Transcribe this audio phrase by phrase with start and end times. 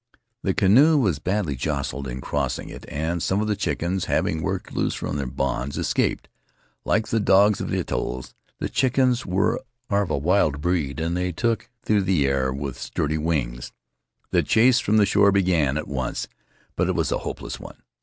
[0.41, 4.73] The canoe was badly jostled in crossing it, and some of the chickens, having worked
[4.73, 6.27] loose from their bonds, escaped.
[6.83, 9.61] Like the dogs of the atolls, the chickens are
[9.91, 13.73] of a wild breed, and they took the air with sturdy wings.
[14.31, 16.27] The chase from the shore began at once,
[16.75, 17.83] but it was a hopeless one.